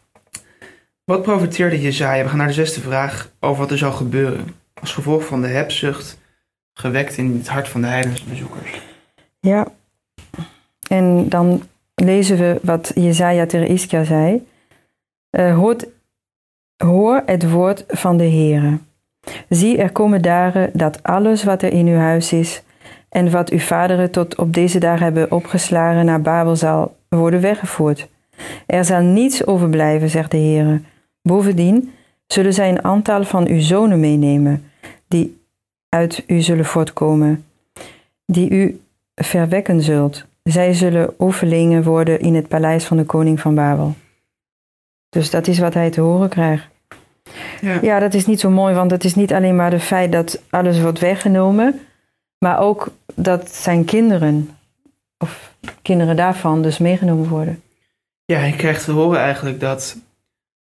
[1.04, 2.22] Wat profiteerde Jezaja?
[2.22, 4.46] We gaan naar de zesde vraag over wat er zou gebeuren.
[4.80, 6.18] Als gevolg van de hebzucht
[6.74, 8.80] gewekt in het hart van de heidense bezoekers.
[9.40, 9.66] ja.
[10.88, 11.62] En dan
[11.94, 14.46] lezen we wat Jezaja tegen Iskia zei.
[15.30, 15.86] Hoort,
[16.76, 18.78] hoor het woord van de Heere.
[19.48, 22.62] Zie, er komen dagen dat alles wat er in uw huis is
[23.08, 28.08] en wat uw vaderen tot op deze dag hebben opgeslagen naar Babel zal worden weggevoerd.
[28.66, 30.80] Er zal niets overblijven, zegt de Heere.
[31.22, 31.92] Bovendien
[32.26, 34.70] zullen zij een aantal van uw zonen meenemen,
[35.08, 35.40] die
[35.88, 37.44] uit u zullen voortkomen,
[38.26, 38.80] die u
[39.14, 40.24] verwekken zult.
[40.42, 43.94] Zij zullen overlingen worden in het paleis van de koning van Babel.
[45.08, 46.71] Dus dat is wat hij te horen krijgt.
[47.60, 47.78] Ja.
[47.82, 50.40] Ja, dat is niet zo mooi, want het is niet alleen maar het feit dat
[50.50, 51.80] alles wordt weggenomen,
[52.38, 54.50] maar ook dat zijn kinderen,
[55.18, 57.62] of kinderen daarvan, dus meegenomen worden.
[58.24, 59.96] Ja, hij krijgt te horen eigenlijk dat,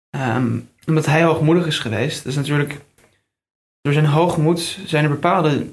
[0.10, 2.80] ehm, omdat hij hoogmoedig is geweest, dus natuurlijk
[3.82, 5.67] door zijn hoogmoed zijn er bepaalde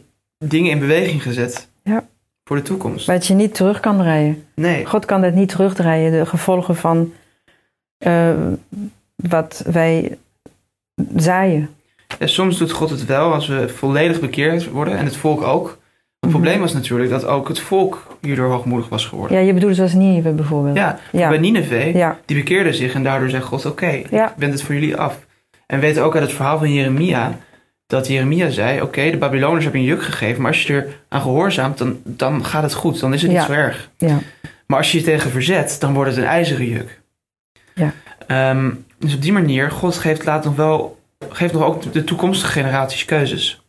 [0.44, 2.06] dingen in beweging gezet Ja.
[2.44, 3.06] voor de toekomst.
[3.06, 4.46] Wat je niet terug kan draaien.
[4.54, 7.12] Nee, God kan dat niet terugdraaien, de gevolgen van
[7.98, 8.34] eh,
[9.14, 10.18] wat wij
[11.16, 11.68] zaaien.
[12.18, 15.66] Ja, soms doet God het wel als we volledig bekeerd worden en het volk ook.
[15.68, 16.42] Het Mhm.
[16.42, 19.36] probleem was natuurlijk dat ook het volk hierdoor hoogmoedig was geworden.
[19.38, 20.76] Ja, je bedoelt zoals Nieve bijvoorbeeld.
[20.76, 21.28] Ja, ja.
[21.28, 22.18] bij Nineveh, ja.
[22.24, 25.18] die bekeerde zich en daardoor zei God, oké, ik ben het voor jullie af.
[25.66, 27.38] En we weten ook uit het verhaal van Jeremia,
[27.86, 31.20] dat Jeremia zei, oké, de Babyloners hebben een juk gegeven, maar als je er aan
[31.20, 33.90] gehoorzaamt, dan, dan gaat het goed, dan is het niet zo erg.
[33.98, 34.18] ja.
[34.66, 37.00] Maar als je je tegen verzet, dan wordt het een ijzeren juk.
[37.74, 37.92] Ja.
[38.26, 38.70] Ehm,
[39.04, 43.04] dus op die manier, God geeft, laat nog wel, geeft nog ook de toekomstige generaties
[43.04, 43.62] keuzes.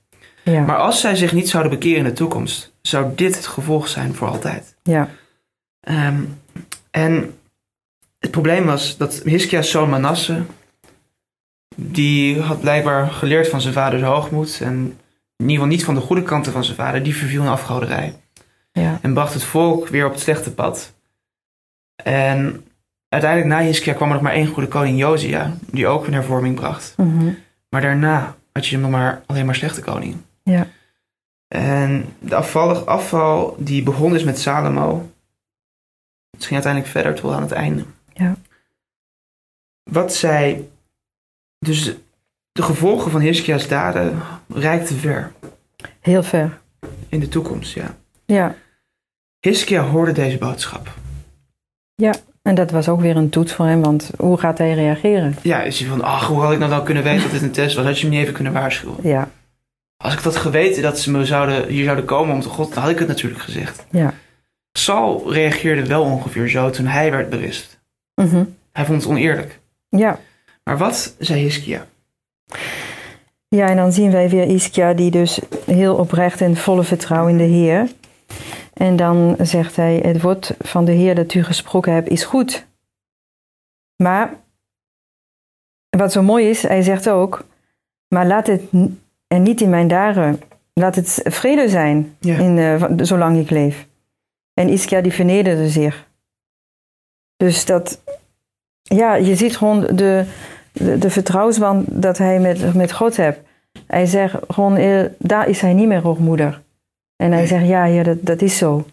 [0.43, 0.61] ja.
[0.61, 4.13] Maar als zij zich niet zouden bekeren in de toekomst, zou dit het gevolg zijn
[4.13, 4.75] voor altijd.
[4.83, 5.09] ja.
[5.79, 6.23] Ehm,
[6.91, 7.37] en
[8.19, 10.43] het probleem was dat Hiskia's zoon Manasse,
[11.75, 14.73] die had blijkbaar geleerd van zijn vaders hoogmoed en
[15.37, 18.13] in ieder geval niet van de goede kanten van zijn vader, die verviel in afgoderij
[18.71, 18.99] ja.
[19.01, 20.93] en bracht het volk weer op het slechte pad.
[22.03, 22.65] En
[23.15, 26.55] uiteindelijk na Hiskia kwam er nog maar één goede koning, Josia, die ook een hervorming
[26.55, 26.93] bracht.
[26.97, 27.33] Mhm.
[27.69, 30.25] Maar daarna had je nog maar alleen maar slechte koningen.
[30.43, 30.67] Ja.
[31.47, 35.11] En de afvallig afval die begonnen is met Salomo.
[36.29, 37.85] Het ging uiteindelijk verder tot aan het einde.
[38.13, 38.35] Ja.
[39.83, 40.67] Wat zij.
[41.59, 41.95] Dus
[42.51, 45.31] de gevolgen van Hiskia's daden reikten ver.
[45.99, 46.61] Heel ver.
[47.09, 47.97] In de toekomst, ja.
[48.25, 48.55] Ja.
[49.39, 50.93] Hiskia hoorde deze boodschap.
[51.95, 52.13] Ja.
[52.45, 55.35] En dat was ook weer een toets voor hem, want hoe gaat hij reageren?
[55.41, 57.51] Ja, is hij van, ach, hoe had ik nou dan kunnen weten dat dit een
[57.51, 57.85] test was?
[57.85, 58.97] Had je me niet even kunnen waarschuwen?
[59.01, 59.29] Ja.
[59.97, 62.83] Als ik dat geweten dat ze me zouden, hier zouden komen om te God, dan
[62.83, 63.85] had ik het natuurlijk gezegd.
[63.91, 64.13] Ja.
[64.71, 67.79] Saul reageerde wel ongeveer zo toen hij werd berispt.
[68.15, 68.43] Mhm.
[68.71, 69.59] Hij vond het oneerlijk.
[69.89, 70.19] Ja.
[70.63, 71.85] Maar wat zei Hiskia?
[73.47, 77.37] Ja, en dan zien wij weer Iskia die dus heel oprecht en volle vertrouwen in
[77.37, 77.87] de Heer.
[78.75, 82.65] En dan zegt hij, het woord van de Heer dat u gesproken hebt is goed.
[84.03, 84.33] Maar,
[85.97, 87.45] wat zo mooi is, hij zegt ook,
[88.07, 88.61] maar laat het
[89.27, 90.41] en niet in mijn dagen,
[90.73, 92.37] laat het vrede zijn, Ja.
[92.37, 93.87] in, eh, zolang ik leef.
[94.53, 96.07] En Iskia die vernederde zich.
[97.35, 98.01] Dus dat,
[98.81, 100.25] ja, je ziet gewoon de,
[100.71, 103.39] de, de vertrouwensband dat hij met, met God heeft.
[103.87, 106.61] Hij zegt gewoon, eh, daar is hij niet meer hoogmoedig.
[107.15, 108.85] En hij zegt, ja, ja dat, dat is zo.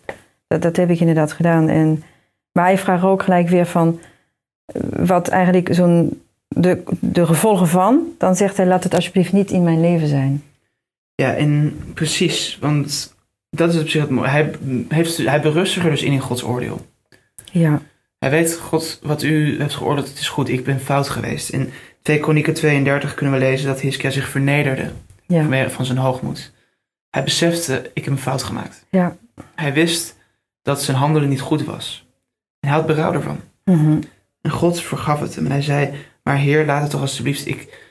[0.47, 1.69] Dat, dat heb ik inderdaad gedaan.
[1.69, 2.03] En,
[2.53, 4.01] maar hij vraagt ook gelijk weer van,
[4.65, 8.03] eh, wat eigenlijk zo'n, de, de gevolgen van.
[8.19, 10.43] Dan zegt hij, laat het alsjeblieft niet in mijn leven zijn.
[11.15, 13.15] Ja, en precies, want
[13.51, 14.29] dat is op zich het mooie.
[14.29, 14.51] Hij,
[14.89, 16.87] heeft, hij berust zich er dus in in Gods oordeel.
[17.53, 17.83] Ja,
[18.19, 21.49] Hij weet, God, wat u hebt geoordeeld, het is goed, ik ben fout geweest.
[21.49, 24.91] In 2 Kronieken 32 kunnen we lezen dat Hiskia zich vernederde
[25.27, 26.53] ja, vanwege van zijn hoogmoed.
[27.13, 28.85] Hij besefte, ik heb een fout gemaakt.
[28.91, 29.17] ja.
[29.55, 30.17] Hij wist
[30.63, 32.07] dat zijn handelen niet goed was.
[32.61, 33.41] En hij had berouw ervan.
[33.65, 33.99] Mhm.
[34.41, 35.45] En God vergaf het hem.
[35.45, 35.91] En hij zei,
[36.23, 37.91] maar Heer, laat het toch alsjeblieft, ik...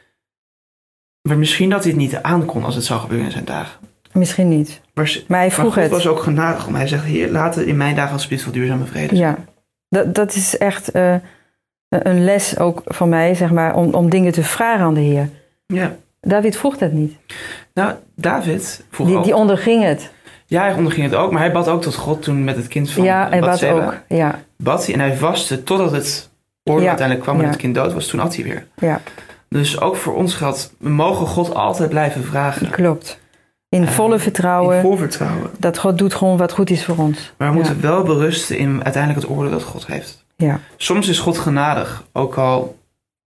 [1.21, 3.79] Maar misschien dat hij het niet aankon als het zou gebeuren in zijn dagen.
[4.12, 4.81] Misschien niet.
[4.93, 5.91] Maar, Maar hij maar vroeg God het.
[5.91, 6.75] was ook genadig om.
[6.75, 9.29] Hij zegt, Heer, laat het in mijn dagen alsjeblieft wel duurzame vrede zijn.
[9.29, 9.38] Ja,
[9.89, 11.15] dat, dat is echt eh,
[11.89, 15.29] een les ook van mij, zeg maar, om, om dingen te vragen aan de Heer.
[15.65, 15.95] Ja.
[16.21, 17.15] David vroeg dat niet.
[17.73, 19.23] Nou, David vroeg Die, ook.
[19.23, 20.12] die onderging het.
[20.45, 22.91] Ja, hij onderging het ook, maar hij bad ook tot God toen met het kind
[22.91, 23.95] van ja, hij bad ook.
[24.07, 26.29] Ja, Bad hij en hij vastte totdat het
[26.63, 27.49] oordeel Ja, uiteindelijk kwam en ja.
[27.49, 28.07] het kind dood was.
[28.07, 28.67] Toen at hij weer.
[28.75, 29.01] ja,
[29.49, 32.69] Dus ook voor ons geldt, we mogen God altijd blijven vragen.
[32.69, 33.19] klopt.
[33.69, 35.49] In volle vertrouwen In vol vertrouwen.
[35.57, 37.34] dat God doet gewoon wat goed is voor ons.
[37.38, 37.62] Maar we Ja.
[37.63, 40.25] moeten wel berusten in uiteindelijk het oordeel dat God heeft.
[40.36, 42.77] Ja, Soms is God genadig, ook al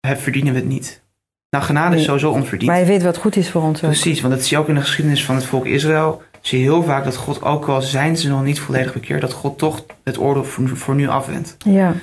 [0.01, 1.01] verdienen we het niet.
[1.49, 2.69] Nou, genade is sowieso onverdiend.
[2.71, 3.89] maar hij weet wat goed is voor ons ook.
[3.89, 6.21] Precies, want dat zie je ook in de geschiedenis van het volk Israël.
[6.41, 9.33] Zie je heel vaak dat God, ook al zijn ze nog niet volledig bekeerd, dat
[9.33, 11.55] God toch het oordeel voor, voor nu afwendt.
[11.65, 11.93] Ja,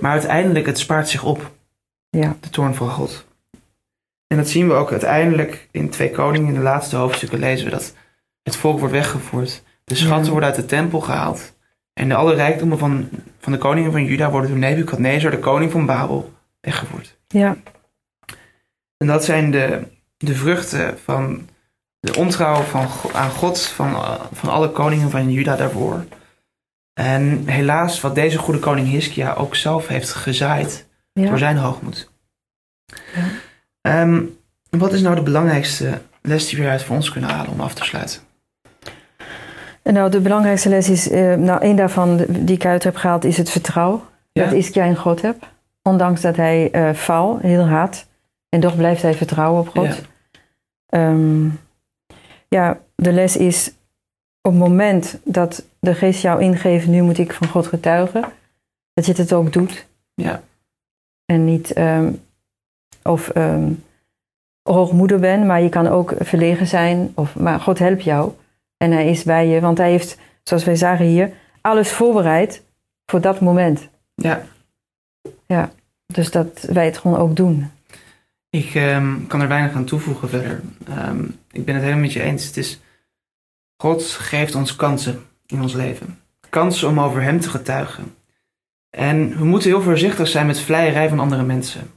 [0.00, 1.50] Maar uiteindelijk, het spaart zich op,
[2.10, 3.26] ja, de toorn van God.
[4.26, 7.70] En dat zien we ook uiteindelijk in Twee Koningen, in de laatste hoofdstukken lezen we
[7.70, 7.94] dat
[8.42, 9.62] het volk wordt weggevoerd.
[9.84, 10.30] De schatten Ja.
[10.30, 11.56] worden uit de tempel gehaald.
[11.92, 13.08] En de alle rijkdommen van,
[13.40, 17.18] van de koningen van Juda worden door Nebukadnezar, de koning van Babel, weggevoerd.
[17.26, 17.56] ja,
[18.98, 19.82] En dat zijn de,
[20.16, 21.48] de vruchten van
[22.00, 26.04] de ontrouw van, aan God van, van alle koningen van Juda daarvoor.
[26.94, 32.10] En helaas wat deze goede koning Hiskia ook zelf heeft gezaaid door zijn hoogmoed.
[32.86, 33.24] Ja.
[33.80, 34.22] Ehm,
[34.70, 37.74] wat is nou de belangrijkste les die we uit voor ons kunnen halen om af
[37.74, 38.20] te sluiten?
[39.82, 43.24] En Nou, de belangrijkste les is, eh, nou, één daarvan die ik uit heb gehaald,
[43.24, 44.00] is het vertrouwen.
[44.32, 44.44] Ja?
[44.44, 45.48] Dat Iskia in God heb.
[45.82, 48.06] Ondanks dat hij eh faal, heel haat.
[48.48, 49.86] En toch blijft hij vertrouwen op God.
[49.86, 49.94] Ja.
[50.86, 51.48] Ehm,
[52.48, 53.72] ja, de les is
[54.42, 58.24] op het moment dat de geest jou ingeeft, nu moet ik van God getuigen,
[58.94, 59.86] dat je het ook doet.
[60.14, 60.42] Ja.
[61.24, 62.12] En niet ehm,
[63.02, 63.72] of ehm,
[64.62, 67.12] hoogmoedig bent, maar je kan ook verlegen zijn.
[67.14, 68.32] Of, maar God helpt jou
[68.76, 72.62] en hij is bij je, want hij heeft, zoals wij zagen hier, alles voorbereid
[73.06, 73.88] voor dat moment.
[74.14, 75.70] Ja,
[76.06, 77.70] Dus dat wij het gewoon ook doen.
[78.50, 80.60] Ik ehm, kan er weinig aan toevoegen verder.
[80.86, 82.46] Ehm, ik ben het helemaal met je eens.
[82.46, 82.80] Het is,
[83.76, 86.20] God geeft ons kansen in ons leven.
[86.48, 88.14] Kansen om over Hem te getuigen.
[88.90, 91.90] En we moeten heel voorzichtig zijn met vleierij van andere mensen.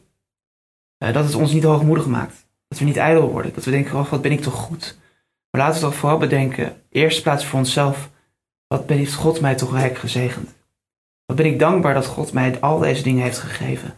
[0.97, 2.47] Eh, dat het ons niet hoogmoedig maakt.
[2.67, 3.53] Dat we niet ijdel worden.
[3.53, 4.97] Dat we denken, oh, wat ben ik toch goed.
[5.51, 8.09] Maar laten we toch vooral bedenken, eerst plaats voor onszelf,
[8.67, 10.55] wat heeft God mij toch rijk gezegend.
[11.25, 13.93] Wat ben ik dankbaar dat God mij al deze dingen heeft gegeven.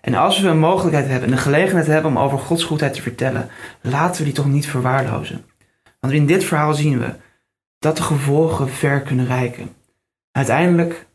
[0.00, 3.48] En als we een mogelijkheid hebben, een gelegenheid hebben om over Gods goedheid te vertellen,
[3.80, 5.44] laten we die toch niet verwaarlozen.
[6.00, 7.14] Want in dit verhaal zien we
[7.78, 9.70] dat de gevolgen ver kunnen reiken.
[10.32, 11.06] Uiteindelijk,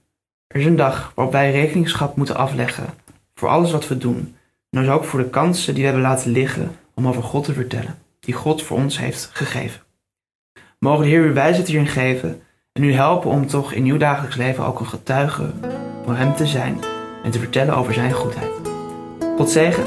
[0.47, 2.85] er is een dag waarop wij rekeningschap moeten afleggen
[3.33, 4.35] voor alles wat we doen.
[4.69, 7.53] En dus ook voor de kansen die we hebben laten liggen om over God te
[7.53, 9.81] vertellen, die God voor ons heeft gegeven.
[10.79, 14.35] Mogen de Heer u wijsheid hierin geven en u helpen om toch in uw dagelijks
[14.35, 15.51] leven ook een getuige
[16.03, 16.79] voor Hem te zijn
[17.23, 18.64] en te vertellen over Zijn goedheid.
[19.37, 19.83] God zegen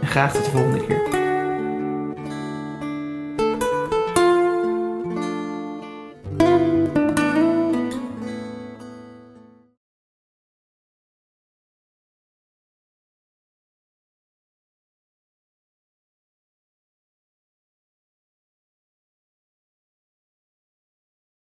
[0.00, 1.23] en graag tot de volgende keer.